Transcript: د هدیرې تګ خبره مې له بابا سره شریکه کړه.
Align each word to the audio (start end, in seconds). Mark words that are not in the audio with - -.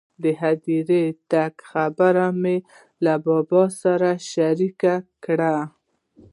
د 0.23 0.25
هدیرې 0.41 1.03
تګ 1.31 1.53
خبره 1.69 2.27
مې 2.41 2.57
له 3.05 3.13
بابا 3.25 3.63
سره 3.81 4.09
شریکه 4.31 4.95
کړه. 5.25 5.57